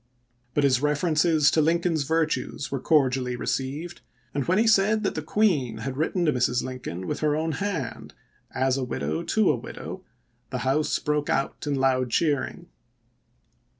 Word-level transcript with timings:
But 0.55 0.63
his 0.63 0.81
references 0.81 1.51
to 1.51 1.61
Lincoln's 1.61 2.05
virtues 2.05 2.71
were 2.71 2.79
cor 2.79 3.07
dially 3.07 3.37
received, 3.37 4.01
and 4.33 4.43
when 4.47 4.57
he 4.57 4.65
said 4.65 5.03
that 5.03 5.13
the 5.13 5.21
Queen 5.21 5.77
had 5.77 5.95
written 5.95 6.25
to 6.25 6.33
Mrs. 6.33 6.63
Lincoln 6.63 7.05
with 7.05 7.19
her 7.19 7.35
own 7.35 7.51
hand," 7.51 8.15
as 8.51 8.77
a 8.77 8.83
widow 8.83 9.21
to 9.21 9.51
a 9.51 9.55
widow," 9.55 10.03
the 10.49 10.65
House 10.65 10.97
broke 10.97 11.29
out 11.29 11.67
in 11.67 11.75
loud 11.75 12.09
cheering. 12.09 12.65